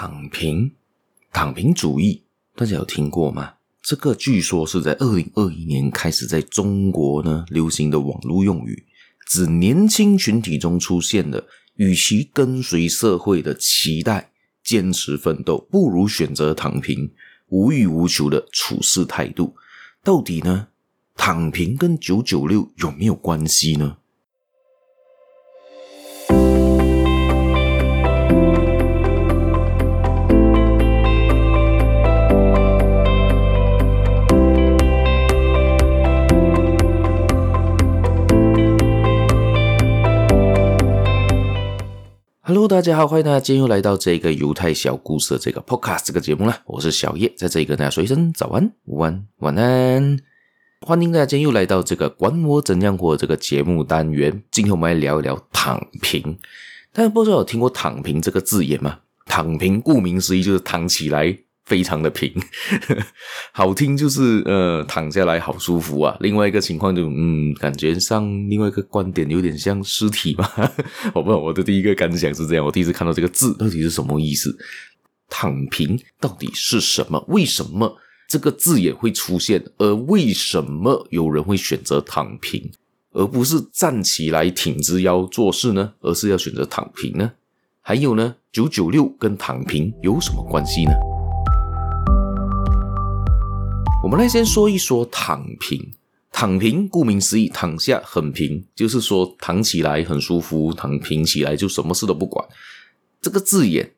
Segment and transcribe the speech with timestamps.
[0.00, 0.70] 躺平，
[1.32, 2.22] 躺平主义，
[2.54, 3.54] 大家有听过吗？
[3.82, 8.86] 这个据说是在二零二一年开始在中国呢流行的网络用语，
[9.26, 14.30] 指年轻群体中出现的，与其跟随社会的期待
[14.62, 17.10] 坚持奋斗，不如选择躺平，
[17.48, 19.56] 无欲无求的处事态度。
[20.04, 20.68] 到底呢，
[21.16, 23.96] 躺平跟九九六有没有关系呢
[42.68, 46.60] 大家好，欢迎大家今天又来到这个犹太小故事的这个 Podcast 这个节目了。
[46.66, 50.18] 我是小叶，在这里跟大家说一声早安、午安、晚安。
[50.82, 54.42] 欢迎大家今天又来到这个管我怎样活这个节目单元。
[54.50, 56.36] 今天我们来聊一聊躺平。
[56.92, 58.98] 大家不知道有听过“躺平”这个字眼吗？
[59.24, 61.38] 躺平顾名思义就是躺起来。
[61.68, 62.32] 非常的平，
[63.52, 66.16] 好听就是呃躺下来好舒服啊。
[66.20, 70.44] 另外一个情况就嗯，感觉上另外一个观点有点像尸体嘛。
[71.12, 71.36] 好不好？
[71.36, 74.56] 我的第一个感想是这样，我第一次看到这个字到底是什么意思？
[75.28, 77.22] 躺平到底是什么？
[77.28, 79.62] 为什么这个字眼会出现？
[79.76, 82.70] 而为什么有人会选择躺平，
[83.12, 85.92] 而不是站起来挺直腰做事呢？
[86.00, 87.32] 而是要选择躺平呢？
[87.82, 90.92] 还有呢，九九六跟躺平有什么关系呢？
[94.00, 95.92] 我们来先说一说躺平。
[96.30, 102.46] 躺平，顾名思义，躺下很平，就是说躺起来很舒服，躺平起来就什么事都不管。
[103.20, 103.94] 这个字眼，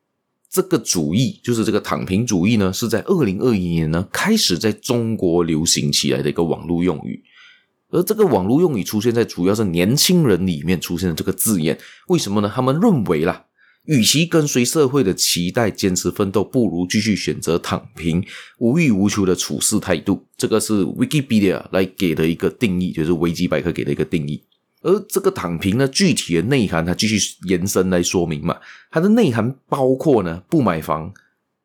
[0.49, 7.23] 这个主义，就是这个躺平主义呢，是在二零二一年呢开始在中国流行起来的一个网络用语。
[7.91, 12.51] 而这个网络用语出现在主要是年轻人里面出现的这个字眼，为什么呢？
[12.53, 13.45] 他们认为啦。
[13.87, 18.25] 与其跟随社会的期待坚持奋斗，不如继续选择躺平，
[18.59, 20.27] 无欲无求的处事态度。
[20.37, 24.43] 这个是 Wikipedia 来给的一个定义，就是维基百科给的一个定义。
[24.83, 27.19] 而这个躺平呢，具体的内涵，它继续
[27.49, 28.57] 延伸来说明嘛。
[28.91, 31.13] 它的内涵包括呢，不买房、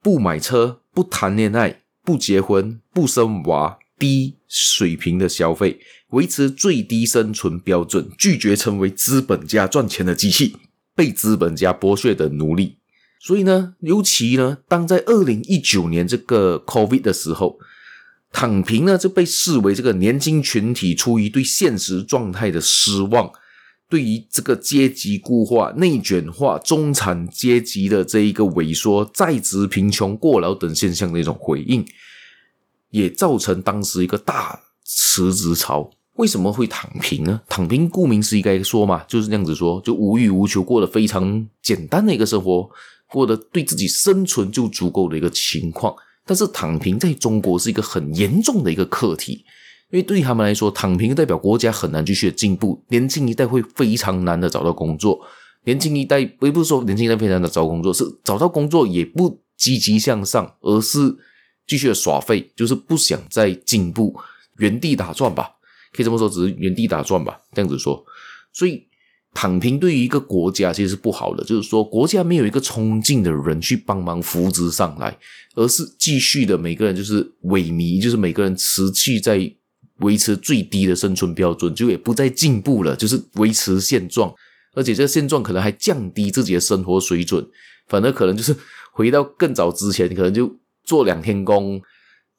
[0.01, 10.57] 不买车、不谈恋爱、不结婚、不生娃、低水平的消费、维持最低生存标准、拒绝成为资本家赚钱的机器。
[10.95, 12.77] 被资本家剥削的奴隶，
[13.19, 17.59] 所以呢，尤其呢，当在二零一九年这个 COVID 的时候，
[18.31, 23.29] 躺平呢就被视为这个年轻群体出于对现实状态的失望，
[23.89, 31.85] 对于这个阶级固化、内卷化、中产阶级的这一个萎缩、在职贫穷、过劳等现象的一种回应，
[32.91, 35.91] 也造成当时一个大辞职潮。
[36.15, 37.41] 为什么会躺平呢？
[37.49, 42.69] 躺平顾名思义该说嘛，就是这样子说，就无欲无求，过得非常简单的一个生活，
[43.09, 45.93] 过得对自己生存就足够的一个情况。
[46.25, 49.33] 但是躺平在中国是一个很严重的一个课题，
[49.91, 55.19] 因为对于他们来说，躺平代表国家很难继续进步，年轻一代会非常难的找到工作，
[55.65, 61.15] 年轻一代，也不是说年轻一代非常的找工作，是找到工作也不积极向上，而是
[61.67, 64.15] 继续的耍废，就是不想再进步，
[64.57, 65.51] 原地打转吧。
[65.95, 68.03] 可以这么说，只是原地打转吧，这样子说。
[68.51, 68.85] 所以
[69.33, 75.17] 躺平对于一个国家其实是不好的，就是说国家没有一个冲劲的人去帮忙扶植上来，
[75.55, 79.39] 而是继续的每个人就是萎靡，就是每个人持续在
[79.99, 84.33] 维持最低的生存标准，就也不再进步了，就是维持现状，
[84.73, 87.45] 而且这个现状可能还降低自己的生活水准，
[87.87, 88.55] 反而可能就是
[88.91, 91.81] 回到更早之前，可能就做两天工。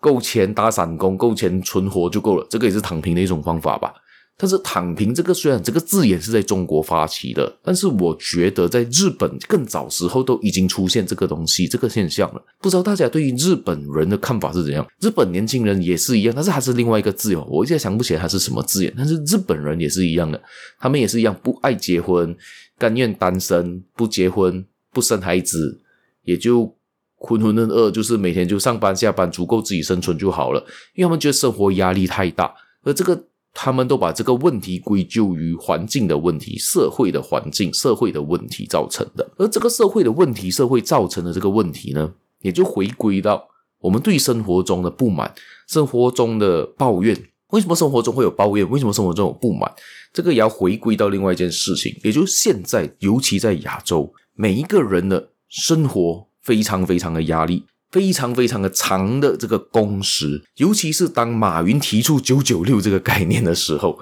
[0.06, 3.92] 够钱打散工，够钱存活就够了，这个也是躺平的一种方法吧。
[4.38, 12.40] 但是躺平这个虽然这个字眼是在中国发起的，但是我觉得在日本更早时候都已经出现这个东西，这个现象了。
[12.60, 14.86] 不知道大家对于日本人的看法是怎样？
[15.00, 18.94] 日本年轻人也是一样，但是还是另外一个字哦，我一直想不起来它是什么字眼。
[18.96, 20.40] 但是日本人也是一样的，
[20.78, 22.36] 他们也是一样不爱结婚，
[22.78, 25.80] 甘愿单身，不结婚，不生孩子，
[26.22, 26.75] 也就。
[27.18, 30.60] 浑浑噩噩，就是每天就上班下班，足够自己生存就好了。
[30.94, 33.24] 因为他们觉得生活压力太大，而这个
[33.54, 39.26] 他们都把这个问题归咎于环境的问题、社会的环境、社会的问题造成的。
[39.38, 42.12] 而这个社会的问题、社会造成的这个问题呢，
[42.42, 43.48] 也就回归到
[43.80, 45.34] 我们对生活中的不满、
[45.66, 47.16] 生活中的抱怨。
[47.50, 48.68] 为什么生活中会有抱怨？
[48.68, 49.72] 为什么生活中有不满？
[50.12, 56.25] 这个也要回归到另外一件事情，也就是现在，尤其在亚洲，每一个人的生活。
[56.46, 63.98] 非常非常的压力，非常非常的长的这个工时，尤其是当马云提出“九九六”这个概念的时候，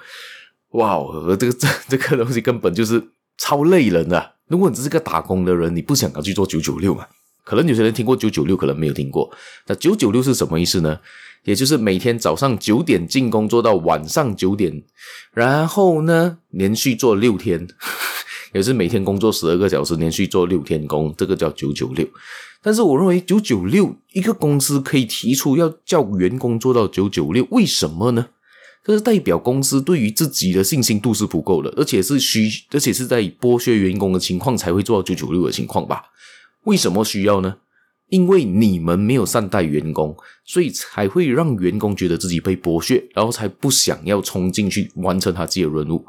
[0.72, 0.98] 哇，
[1.40, 3.02] 这个这这个东西根本就是
[3.38, 4.34] 超累人的。
[4.48, 7.06] 如果你只是个打工的人，你不想要去做“九九六”嘛？
[7.44, 9.30] 可能有些人听过九九六，可能没有听过。
[9.66, 11.00] 那九九六是什么意思呢？
[11.44, 14.82] 也就是每天早上九点进工，做到晚上九点，
[15.32, 17.68] 然后呢，连续做六天，
[18.54, 22.08] 也是每天工作十二个小时，连续做六天工，这个叫九九六。
[22.62, 28.28] 但是我认为九九六一个公司可以提出要叫员工做到九九六，为什么呢？
[28.84, 36.02] 这是代表公司对于自己的信心度是不够的，而且是需，而且是在剥削员工的情况才会做到九九六的情况吧？
[36.64, 37.56] 为什么需要呢？
[38.10, 40.14] 因为你们没有善待员工，
[40.44, 46.04] 所以才会让员工觉得自己被剥削，然后才不想要冲进去完成他自己的任务。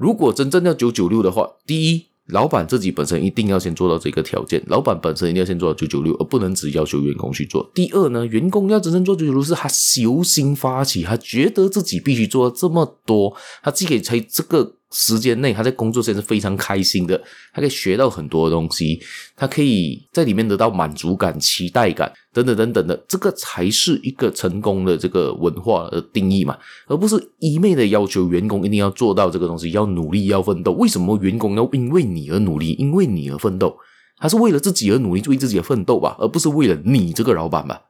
[0.00, 7.70] 如果真正要九九六的话，第一，老板自己本身一定要先做到这个条件，老板本身一定要先做到九九六，而不能只要求员工去做。
[7.74, 9.68] 第二呢，员工要真正做九九六，是他
[10.00, 14.76] 由心发起，他觉得自己必须做这么多，他自己可以在这个。
[14.92, 17.20] 时间内，他在工作时间是非常开心的，
[17.52, 19.00] 他可以学到很多东西，
[19.36, 26.58] 他可以在里面得到满足感、期待感等等等等的，这个才是一个成功的这个文化的定义嘛，
[26.88, 30.72] 而不是一昧的要求员工一定要做到这个东西，要努力、要奋斗。
[30.72, 33.76] 为什么员工要因为你而努力，因为你而奋斗？
[34.18, 37.80] 他是为了自己而努力，为自己而奋斗吧，而不是为了你这个老板吧？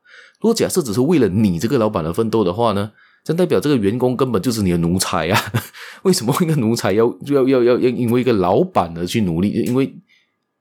[0.40, 2.92] 如果假设只是为了你这个老板而奋斗的话呢？
[3.22, 5.52] 这代表这个员工根本就是你的奴才啊！
[6.02, 9.50] 为什么一个奴才要要要要要因为一个老板而去努力？
[9.66, 9.94] 因为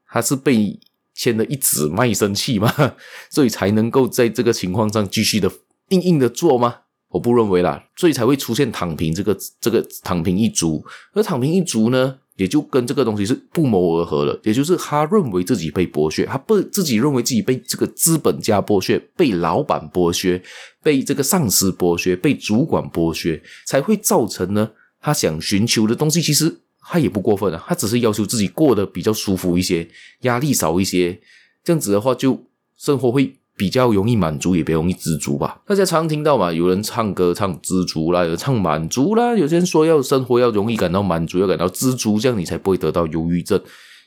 [0.07, 0.79] 他是被
[1.13, 2.73] 签了一纸卖身契嘛，
[3.31, 5.51] 所以才能够在这个情况上继续的
[5.89, 6.75] 硬硬的做吗？
[7.09, 10.85] 我不认为啦，所以才会出现躺平这个这个躺平一族。
[11.13, 12.19] 而躺平一族呢？
[12.39, 20.41] 也就跟这个东西是不谋而合了，也就是他认为自己被剥削，他不自己认为自己被这个资本家剥削，被老板剥削，
[20.81, 24.71] 被这个上司剥削，被主管剥削，才会造成呢，
[25.01, 29.85] 他想寻求的东西，其实他也不过分啊，他只是要求自己过得比较舒服一些，
[30.21, 31.19] 压力少一些，
[31.61, 32.45] 这样子的话，就
[32.77, 33.35] 生活会。
[33.59, 35.59] 比较容易满足，也比较容易知足吧。
[35.67, 43.61] 大家常听到嘛，有人唱歌唱知足啦，有人唱满足啦，有些人说要生活要容易感到满足，要感到知足，这样你才不会得到忧郁症。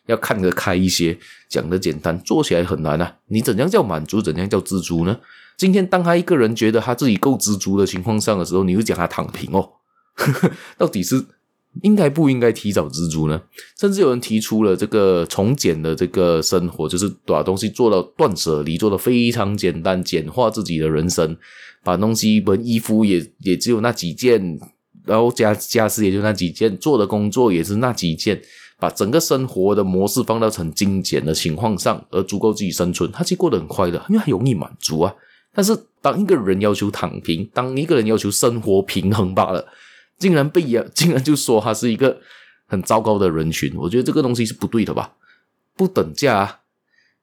[0.07, 1.19] 要看得开一些，
[1.51, 3.17] 讲得简单，做起来很难啊。
[3.29, 4.23] 你怎样叫满足？
[4.23, 5.19] 怎样叫知足呢？
[5.59, 9.69] 今天当他一个人觉得他自己够知足的情况上的时候，你会讲他躺平哦。
[10.79, 11.27] 到底是？
[11.81, 13.41] 应该不应该提早知足呢？
[13.81, 21.35] 甚至有人提出了这个从简的这个生活，就是把东西做到断舍离，做得非常简单，简化自己的人生，
[21.83, 24.61] 把东西，本衣服也也只有那几件，
[25.07, 28.39] 然后家家私也就那几件，做的工作也是那几件，
[28.79, 35.15] 把整个生活的模式放到很精简的情况上，而足够自己生存，他其实过得很快乐，因为很容易满足啊。
[35.55, 39.67] 但是当一个人要求躺平，当一个人要求生活平衡罢了。
[40.19, 42.21] 竟然被呀， 竟然就说他是一个
[42.67, 45.15] 很糟糕的人群，我觉得这个东西是不对的吧？
[45.75, 46.61] 不等价啊，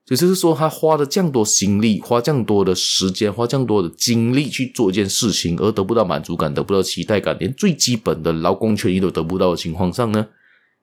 [0.07, 10.27] 也就是说他花了这样多心力，花这样多的时间，花这样多的精力去做一件事情，而得不到满足感，得不到期待感，连最基本的劳工权益都得不到的情况上呢，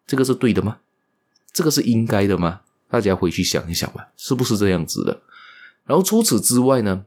[0.06, 0.78] 这个是对的吗？
[1.52, 2.60] 这个是应该的吗？
[2.88, 5.22] 大家回去想一想吧，是不是这样子的？
[5.84, 7.04] 然后除此之外呢？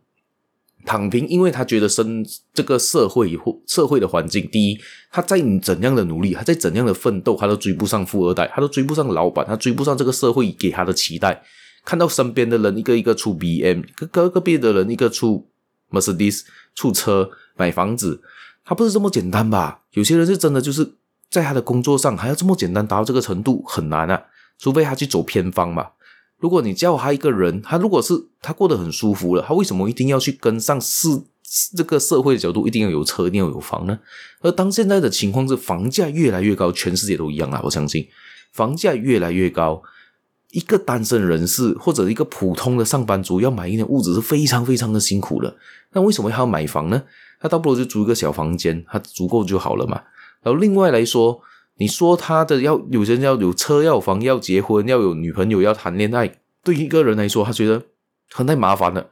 [0.85, 4.79] 躺平，因为他觉得生这个社会或社会的环境，第一，
[5.11, 11.43] 他在怎样的努力，他在怎样的奋斗，他都追不上富二代，他都追不上老板，他追不上这个社会给他的期待。
[11.85, 15.49] 看到身边的人一个一个出 BM，隔隔壁的人一个出
[15.91, 16.41] Mercedes，
[16.75, 18.21] 出车买房子，
[18.63, 19.81] 他不是这么简单吧？
[19.91, 20.95] 有些人是真的就是
[21.29, 24.21] 在他的工作上还要这么简单达到这个程度很难啊，
[24.57, 25.87] 除非他去走偏方嘛。
[26.39, 31.09] 如果你叫他一个人，他如果是他过得很舒服了，他为什么一定要去跟上市
[31.75, 33.99] 这个社会的角度，一定要有车，一定要有房呢？
[34.41, 37.59] 而当现在的情况是房价越来越高，全世界都一样啊！
[37.63, 38.07] 我相信
[38.53, 39.81] 房价越来越高，
[40.51, 45.53] 一个单身人士或者一个普通的上班族要买一点物质是非常非常的辛苦的。
[45.91, 47.03] 那为什么还要买房呢？
[47.41, 50.01] 他倒不如就租一个小房间，他足够就好了嘛。
[50.41, 51.41] 然后另外来说。
[51.79, 56.29] 你说他的要有人要有车要房要结婚要有女朋友要谈恋爱，
[56.63, 57.81] 对一个人来说，他觉得
[58.31, 59.09] 很太麻烦了。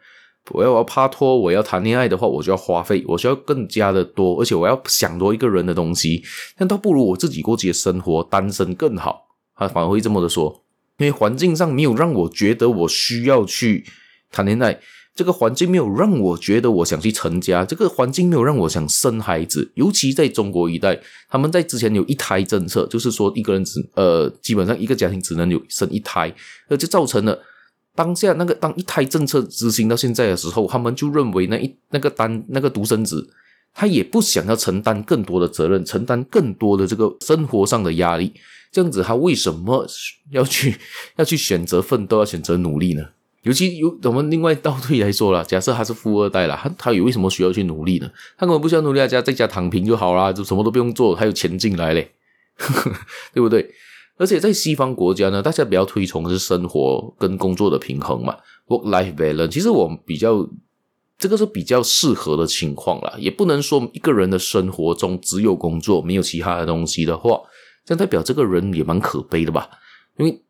[0.52, 6.24] 我要我要拍拖，我要谈恋爱的话，我就要花费，我需要更加的多，而且我要想多一个人的东西，
[6.58, 9.28] 那倒不如我自己过自己的生活，单身更好。
[9.56, 10.64] 他反而会这么的说，
[10.98, 13.86] 因为环境上没有让我觉得我需要去
[14.32, 14.80] 谈恋爱。
[15.18, 26.32] 这个环境没有让我觉得我想去成家，这个环境没有让我想生孩子，尤其在中国一代，他们在之前有一胎政策，就是说一个人只呃，基本上一个家庭只能有生一胎，
[26.70, 27.42] 那就造成了
[27.96, 33.28] 当下那个当一胎政策执行到现在的时候，他们就认为那一那个单那个独生子，
[33.74, 38.32] 他也不想要承担更多的责任，承担更多的这个生活上的压力，
[38.72, 39.88] 这样子他为什么
[40.30, 40.78] 要去
[41.16, 43.04] 要去选择奋斗，要选择努力呢？
[43.48, 48.12] 尤其有我们另外倒退来说了， 假设他是富二代了，他他有为什么需要去努力呢？
[48.38, 52.12] 他根本不需要努力，在家在家躺平就好啦，就什么都不用做，还有钱进来嘞，
[53.34, 53.72] 对不对？
[54.18, 58.36] 而且在西方国家呢，大家比较推崇的是生活跟工作的平衡嘛
[58.68, 59.48] ，work-life balance。
[59.48, 60.46] 其实我们比较
[61.20, 67.40] 这个是比较适合的情况啦，也不能说一个人的生活中只有工作，没有其他的东西的话，
[67.86, 69.70] 这样代表这个人也蛮可悲的吧？
[70.18, 70.42] 因为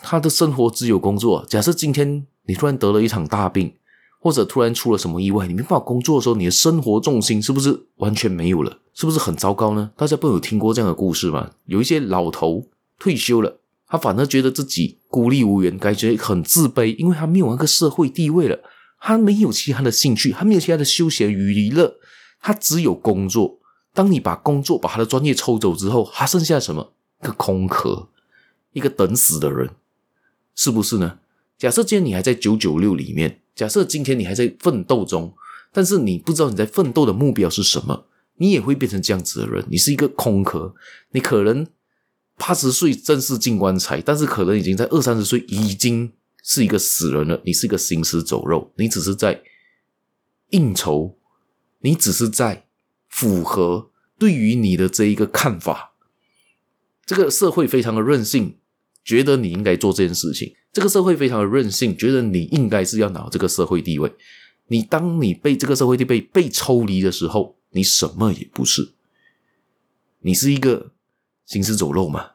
[0.00, 1.44] 他的生活只有工作。
[1.48, 3.74] 假设今天你突然得了一场大病，
[4.20, 8.78] 或者突然出了什么意外，你没办法工作的时候，你的生活重心是不是完全没有了？
[8.94, 9.90] 是不是很糟糕呢？
[9.96, 11.50] 大家不有听过这样的故事吗？
[11.66, 12.66] 有一些老头。
[12.98, 13.58] 退休了，
[13.88, 18.60] 他反而觉得自己孤立无援，感觉很自卑，因为他没有那个社会地位了，
[19.00, 21.96] 他没有其他的兴趣，他没有其他的休闲娱乐，
[22.40, 23.58] 他只有工作。
[23.92, 26.92] 当你把工作把他的专业抽走之后，他剩下什么？
[27.22, 28.06] 一个空壳，
[28.72, 29.68] 一个等死的人，
[30.54, 31.18] 是不是呢？
[31.58, 35.34] 假设今天你还在九九六里面，假设今天你还在奋斗中，
[35.72, 38.06] 但是你不知道你在奋斗的目标是什么，
[38.36, 39.64] 你也会变成这样子的人。
[39.70, 40.74] 你是一个空壳，
[41.12, 41.66] 你可能。
[42.38, 46.10] 八十岁正式进棺材，但是可能已经在二三十岁已经
[46.42, 47.40] 是一个死人了。
[47.44, 49.42] 你是一个行尸走肉，你只是在
[50.50, 51.14] 应酬，
[51.80, 52.64] 你只是在
[53.06, 55.92] 符合对于你的这一个看法。
[57.04, 58.56] 这个社会非常的任性，
[59.04, 60.54] 觉得你应该做这件事情。
[60.72, 64.12] 这个社会非常的任性，觉得你应该是要拿这个社会地位。
[64.68, 68.92] 你当你被这个社会地位被抽离的时候，你什么也不是，
[70.20, 70.92] 你是一个
[71.44, 72.30] 行尸走肉嘛。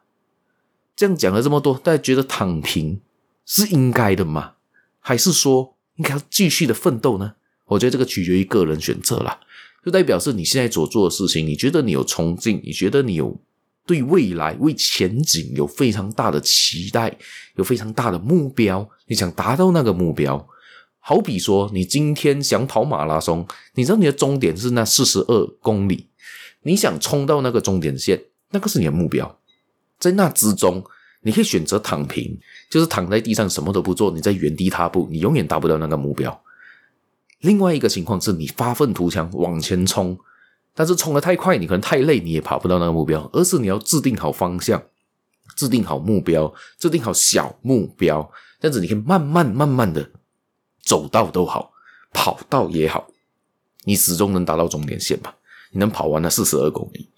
[0.95, 3.01] 这样讲了这么多，大家觉得躺平
[3.45, 4.53] 是应该的吗？
[4.99, 7.35] 还是说应该要继续的奋斗呢？
[7.65, 9.39] 我觉得这个取决于个人选择啦。
[9.83, 13.39] 就代表是你现在所做的事情，你觉得你有冲劲，你觉得你有
[13.87, 17.17] 对未来、为前景有非常大的期待，
[17.55, 20.47] 有非常大的目标，你想达到那个目标。
[20.99, 26.09] 好比说，你今天想跑马拉松，你知道你的终点是那四十二公里，
[26.63, 29.39] 你想冲到那个终点线，那个是你的目标。
[29.97, 30.83] 在那之中，
[31.21, 32.37] 你可以选择躺平，
[32.69, 36.43] 就是躺在地上什么都不做，你在原地踏步，你永远达不到那个目标。
[37.39, 40.17] 另外一个情况是你发愤图强往前冲，
[40.77, 43.27] 但是冲得太快，你可能太累，你也跑不到那个目标。
[43.33, 44.79] 而是你要制定好方向，
[45.55, 48.31] 制定好目标，制定好小目标，
[48.61, 50.11] 这样子你可以慢慢慢慢的
[50.83, 51.71] 走到都好，
[52.13, 53.07] 跑到也好，
[53.85, 55.35] 你始终能达到终点线吧？
[55.71, 57.09] 你能跑完那四十二公里。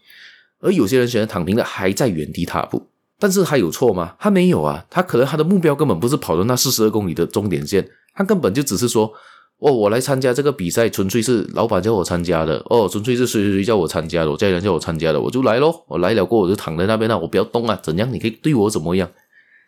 [0.61, 2.87] 而有些人选择躺平的，还在原地踏步，
[3.19, 4.15] 但是他有错吗？
[4.17, 9.11] 他没有啊，他可能他的目标根本不是跑到那四十二公里的终点线，他根本就只是说，
[9.59, 15.83] 哦，我来参加这个比赛，纯粹是老板叫我参加的，哦，纯粹是谁谁谁叫我参加的，我家人叫我参加的，我就来咯。
[15.87, 18.11] 我来了过我就躺在那边了，我不要动啊，怎样？
[18.13, 19.09] 你可以对我怎么样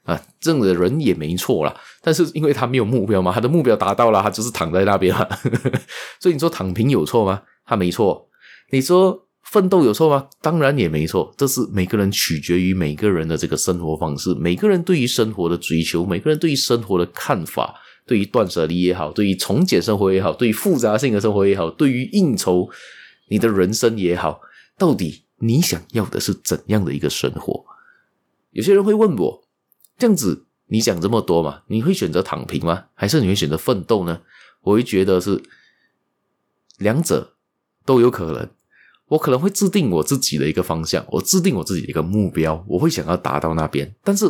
[0.05, 0.21] 啊？
[0.39, 5.27] 这样的人也没错啦，但是因为他没有目标嘛，他的目标达到了，他就是躺在那边了，
[6.21, 7.41] 所以你说躺平有错吗？
[7.65, 8.27] 他没错，
[8.71, 9.27] 你说。
[9.43, 10.27] 奋斗有错吗？
[10.41, 22.70] 当然也没错，这是每个人取决于每个人的这个生活方式，每个人对于生活的追求，每个人对于生活的看法，对于断舍离也好，对于从简生活也好，对于复杂性的生活也好，对于应酬
[23.29, 24.41] 你的人生也好，
[24.77, 27.65] 到底你想要的是怎样的一个生活？
[28.51, 29.43] 有些人会问我，
[29.98, 32.86] 这样子你讲这么多嘛，你会选择躺平吗？
[32.93, 34.22] 还是你会选择奋斗呢？
[34.62, 35.41] 我会觉得是
[36.77, 37.36] 两者
[37.86, 38.50] 都有可能。
[39.08, 43.93] 我可能会制定我自己的一个方向，我制定我自己的一个目标，我会想要达到那边。
[44.03, 44.25] 但是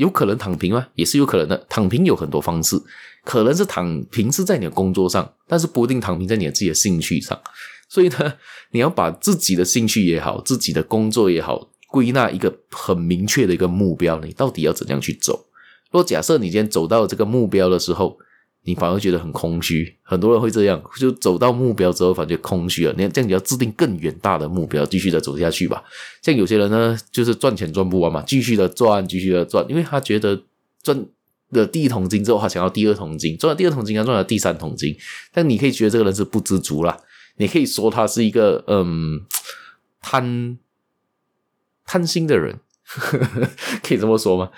[0.00, 0.86] 有可能躺平吗？
[0.94, 1.66] 也是有可能的。
[1.68, 2.80] 躺平有很多方式，
[3.22, 7.38] 可能是躺平是在你的工作上，但是不一定躺平在你的自己的兴趣上。
[7.86, 8.32] 所以呢，
[8.70, 15.44] 你要把自己的兴趣也好，自己的工作也好，归纳一个很明确的一个目标，你到底要怎样去走？
[15.90, 18.16] 若假设你今天走到这个目标的时候，
[18.62, 22.92] 你反而觉得很空虚，很多人会这样，就走到目标之后，反而空虚了。
[22.96, 25.82] 你这样，你要制定更远大的目标，继续的走下去吧。
[26.20, 30.42] 像有些人呢，就是赚钱赚不完嘛，继续的赚，继续的赚，因为他觉得
[30.82, 31.06] 赚
[31.50, 34.94] 了第一桶金之后，他想要第二桶金，赚了第二桶金，他赚了第三桶金。
[35.32, 36.96] 但你可以觉得这个人是不知足啦，
[37.38, 39.22] 你可以说他是一个嗯
[40.02, 40.58] 贪
[41.86, 42.60] 贪心的人，
[43.82, 44.50] 可以这么说吗？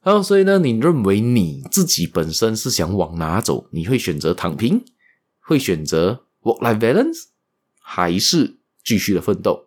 [0.00, 3.66] 然后，所以呢，你认为你自己本身是想往哪走？
[3.72, 4.82] 你会选择躺平，
[5.40, 7.24] 会选择 work-life balance，
[7.80, 9.66] 还是继续的奋斗，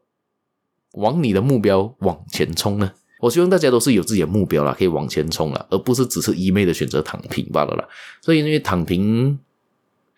[0.93, 2.93] 往你的目标往前冲呢？
[3.19, 7.87] 我希望大家都是有自己的目标啦，可以往前冲啦，而不是只是一昧的选择躺平罢了啦。
[8.21, 9.37] 所以，因为躺平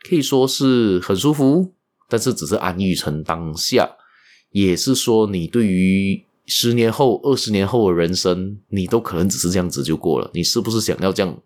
[0.08, 1.74] 可以说是很舒服，
[2.08, 3.89] 但是只是安逸成当下，
[4.51, 6.24] 也是说你对于。
[6.45, 10.29] 十年后、二十年后的人生，你都可能只是这样子就过了。
[10.33, 11.38] 你是不是想要这样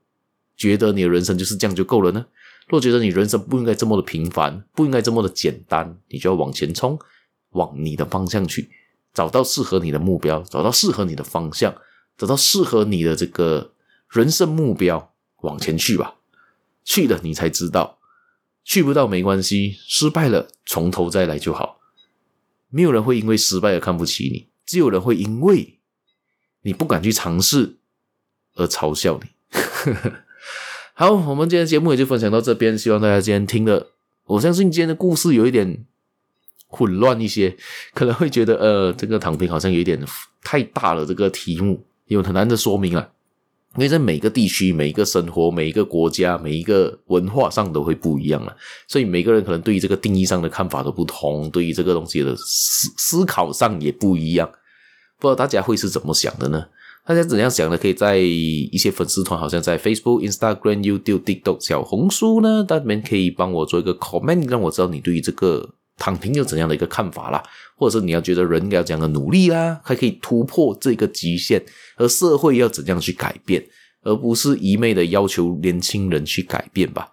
[0.55, 2.25] 觉得你的人生就是这样就够了呢？
[2.67, 6.99] 若觉得你人生不应该这么的平凡，不应该这么的简单，你就要往前冲，
[7.51, 8.69] 往你的方向去，
[9.13, 11.73] 找到适合你的目标，找到适合你的方向，
[12.17, 13.71] 找到适合你的这个
[14.09, 15.13] 人生目标，
[15.43, 16.15] 往前去吧。
[16.83, 17.99] 去了你才知道，
[18.63, 21.79] 去不到没关系，失败了从头再来就好。
[22.69, 25.79] 没有人会因为失败而看不起你，就有人会因为
[26.61, 27.77] 你不敢去尝试
[28.55, 29.29] 而嘲笑你。
[30.93, 33.91] 好，我们今天节目也就分享到这边，希望大家今天听的，
[34.25, 35.85] 我相信今天的故事有一点
[36.67, 37.55] 混乱一些，
[37.93, 40.03] 可能会觉得呃，这个躺平好像有一点
[40.43, 43.09] 太大了，这个题目因为很难的说明啊，
[43.77, 48.55] 因为在每个地区、每一个生活、每一个国家、每一个文化上都会不一样了，
[48.87, 54.49] 所以每个人可能对于这个定义上的看法都不同，对于这个东西的思思考上也不一样，
[55.19, 56.65] 不知道大家会是怎么想的呢？
[57.05, 57.77] 大家怎样想的？
[57.77, 67.43] 可以在一些粉丝团，好像在 Facebook、Instagram、YouTube、TikTok、小红书呢，大家可以帮我做一个 comment，让我知道你对于这个躺平有怎样的一个看法啦，
[67.75, 71.61] 或者是你要觉得人要怎样的努力啦，还可以突破这个极限，
[71.97, 73.63] 而社会要怎样去改变，
[74.03, 77.09] 而不是一味的要求年轻人去改变吧。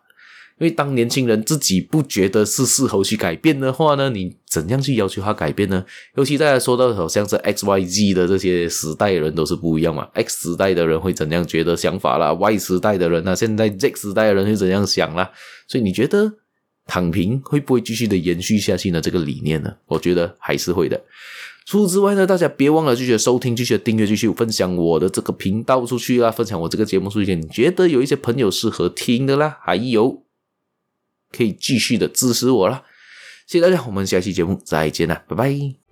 [0.61, 5.85] 因为当年轻人自己不觉得是适合去改变的话呢，你怎样去要求他改变呢？
[6.15, 10.07] 尤其大家说到好像是 X、Y、Z 的这些时代的人都是不一样嘛。
[10.13, 13.35] X 时代的人会怎样觉得想法啦？Y 时代的人呢？
[13.35, 15.29] 现在 Z 时代的人会怎样想啦？
[15.67, 16.33] 所以你觉得
[16.87, 19.01] 躺平会不会继续的延续下去呢？
[19.01, 19.75] 这个理念呢？
[19.87, 21.03] 我觉得还是会的。
[21.67, 30.23] 除此之外呢，大家别忘了继续收听、继续订阅、继续分享我的这个频道出去啦，分享我这个节目出去，你觉得有一些朋友适合听的啦，还有。
[31.37, 32.85] 可以继续的支持我啦，
[33.49, 35.84] 谢谢大家，我们下期节目再见啦，拜拜。